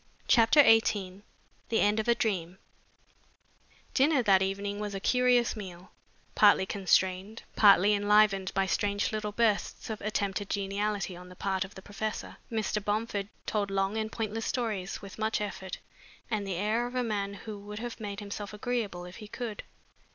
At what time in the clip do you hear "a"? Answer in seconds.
2.07-2.15, 4.95-4.99, 16.95-17.03